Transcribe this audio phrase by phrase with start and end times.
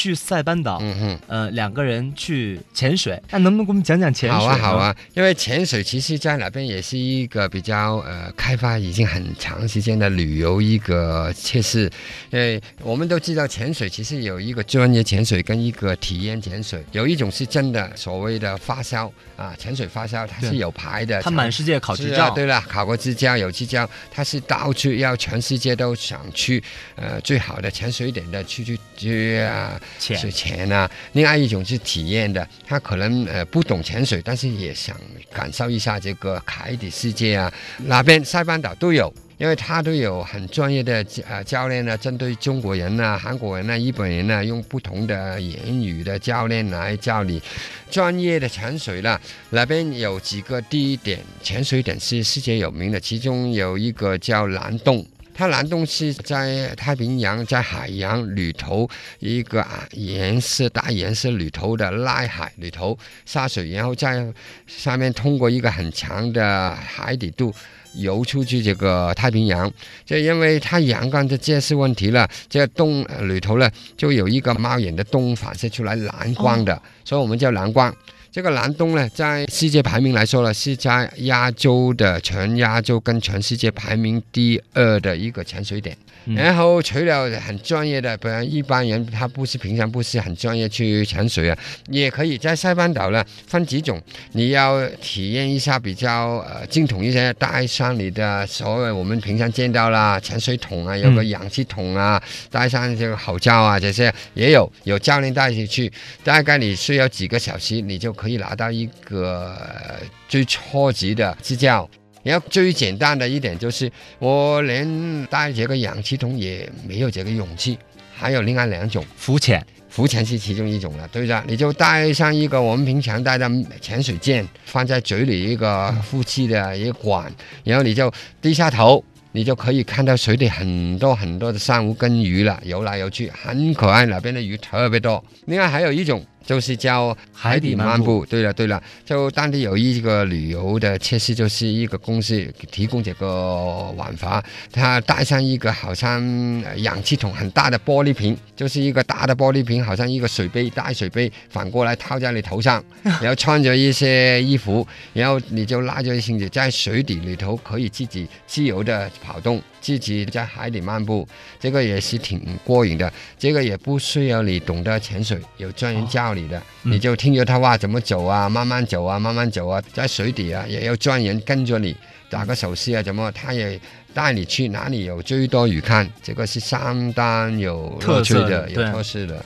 [0.00, 1.18] 去塞班岛，嗯嗯。
[1.26, 4.38] 呃，两个人去潜水，那能不能给我们讲讲潜水？
[4.38, 11.90] 好啊，好啊，因为潜水其实在那边也是一个比较呃开发已经很长时间的旅游一个设施。
[12.30, 26.62] 因为我们都知道潜水其实有一个专业潜水跟一个体验潜水，有一种是真的所谓的发烧啊，潜水发烧它是有牌的，它满世界考执照，对了，考过执照，有执照，它是到处要全世界都想去，
[26.96, 30.90] 呃，最好的潜水点的去去去啊，潜是潜啊。
[31.12, 34.96] 另外一种是体验的，他可能呃不懂潜水，但是也想
[35.32, 37.52] 感受一下这个海底世界啊。
[37.78, 39.12] 那边塞班岛都有。
[39.40, 47.42] 因为他都有很专业的呃教练呢，针对中国人呐、韩国人呐、日本人呐，用不同的言语的教练来教你
[47.90, 49.18] 专业的潜水了。
[49.48, 55.06] 那边有几个地点潜水点是世界有名的，其中有一个叫蓝洞。
[55.40, 58.86] 它蓝洞是在太平洋，在海洋里头
[59.20, 62.94] 一个啊颜色大颜色里头的濑海里头
[63.24, 64.30] 下水，然后在
[64.66, 67.50] 上面通过一个很强的海底度
[67.94, 69.72] 游出去这个太平洋。
[70.04, 77.90] 就因为它阳光的揭示问题了，这个洞呃里头呢就有一个猫眼的洞反射出来蓝光的，所以我们叫蓝光。
[78.32, 85.96] 这个蓝洞呢，在世界排名来说呢，是在亚洲的全亚洲跟全世界排名第二的一个潜水点。
[86.26, 91.58] 嗯然后除了很专业的，不然一般人他不是平常不是很专业去潜水啊，
[91.88, 94.00] 也可以在塞班岛呢分几种，
[94.32, 105.90] 你要体验一下比较呃精统一些，带上你的所谓我们平常见到啦潜水桶啊，有个氧气桶啊，带上这个口罩啊这些也有，有教练带你去，
[106.22, 111.88] 大概你需要几个小时，你就可以拿到一个呃最初级的支教。
[112.22, 117.78] 然后最简单的一点就是，我连带这个氧气筒也没有这个勇气。
[118.14, 127.32] 还有另外两种，浮潜，浮潜是其中一种了，对的，你就带上一个我们平常带的潜水剑，放在嘴里一个呼气的一个管，
[127.64, 135.24] 然后你就低下头，你就可以看到水里很多很多的珊瑚跟鱼了，游来游去，很可爱，那边的鱼特别多。
[135.46, 138.24] 另外还有一种就是叫海底漫步。
[138.26, 144.42] 对了对了，就当地有一个旅游的设施，就是一个公司提供这个玩法，
[144.72, 146.20] 他带上一个好像
[146.64, 161.26] 呃氧气筒很大的玻璃瓶，就是一个大的玻璃瓶，好像一个水杯大水杯，反过来套在你头上， 然后穿着一些衣服，然后你就拉着绳子在水底里头可以自己自由的跑动，自己在海里漫步，
[161.58, 163.12] 这个也是挺过瘾的。
[163.38, 171.96] 这个也不需要你懂得潜水，有专人教你的，嗯你就听着他话怎么走啊，慢慢走啊，慢慢走啊，在水底啊也要专人跟着你
[172.28, 173.78] 打个手势啊，怎么他也
[174.14, 179.44] 带你去哪里有最多鱼看，这个是相当有特色的有特色的。